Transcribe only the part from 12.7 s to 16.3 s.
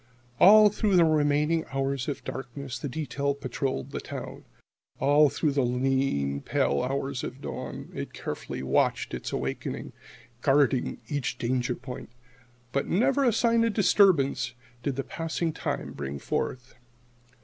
But never a sign of disturbance did the passing time bring